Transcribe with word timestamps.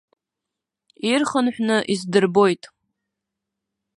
Ирхынҳәны 1.11 1.77
исдырбоит. 1.93 2.63